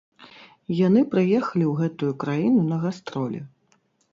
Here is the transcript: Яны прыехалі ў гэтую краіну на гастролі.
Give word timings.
Яны 0.87 1.03
прыехалі 1.11 1.65
ў 1.73 1.75
гэтую 1.81 2.11
краіну 2.25 2.61
на 2.73 2.77
гастролі. 2.87 3.39